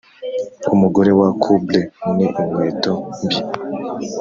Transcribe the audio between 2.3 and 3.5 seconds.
inkweto mbi.